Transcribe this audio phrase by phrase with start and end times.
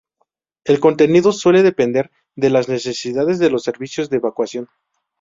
[0.63, 4.67] El contenido suele depender de las necesidades de los servicios de evacuación.